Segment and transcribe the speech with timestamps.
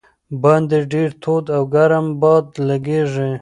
[0.43, 3.29] باندې ډېر تود او ګرم باد لګېږي.